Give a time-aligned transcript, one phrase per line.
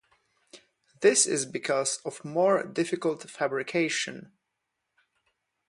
[1.01, 4.31] This is because of more difficult fabrication.